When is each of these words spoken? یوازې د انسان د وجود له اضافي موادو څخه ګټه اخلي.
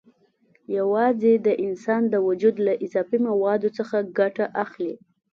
یوازې 0.77 1.33
د 1.45 1.47
انسان 1.65 2.01
د 2.09 2.15
وجود 2.27 2.55
له 2.65 2.73
اضافي 2.85 3.19
موادو 3.27 3.69
څخه 3.77 3.97
ګټه 4.19 4.45
اخلي. 4.63 4.93